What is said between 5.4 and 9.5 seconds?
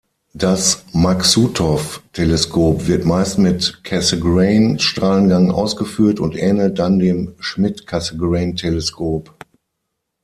ausgeführt und ähnelt dann dem Schmidt-Cassegrain-Teleskop.